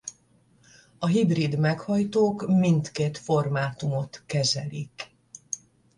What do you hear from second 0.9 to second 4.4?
A hibrid meghajtók mindkét formátumot